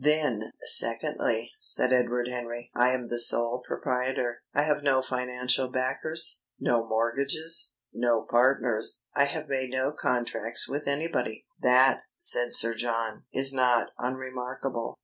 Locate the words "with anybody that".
10.67-12.01